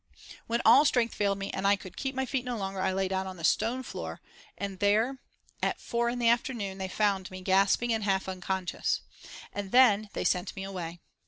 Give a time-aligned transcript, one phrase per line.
[0.47, 3.07] When all strength failed me and I could keep my feet no longer I lay
[3.07, 4.19] down on the stone floor,
[4.57, 5.19] and there,
[5.61, 9.01] at four in the afternoon, they found me, gasping and half unconscious.
[9.53, 11.01] And then they sent me away.